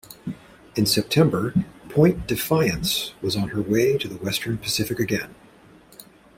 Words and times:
In 0.75 0.87
September 0.87 1.53
"Point 1.89 2.25
Defiance" 2.25 3.13
was 3.21 3.35
on 3.35 3.49
her 3.49 3.61
way 3.61 3.99
to 3.99 4.07
the 4.07 4.15
western 4.17 4.57
Pacific 4.57 4.99
again. 4.99 5.35